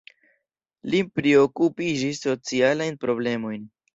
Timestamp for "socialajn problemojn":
2.27-3.71